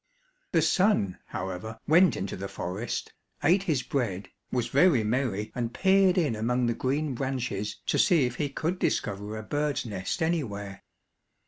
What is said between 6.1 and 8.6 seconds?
in among the green branches to see if he